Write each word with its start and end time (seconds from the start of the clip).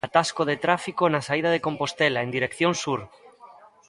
Atasco 0.07 0.43
de 0.49 0.57
trafico 0.63 1.05
na 1.09 1.21
saída 1.27 1.49
de 1.53 1.63
Compostela 1.67 2.19
en 2.25 2.33
dirección 2.37 2.73
sur. 2.83 2.99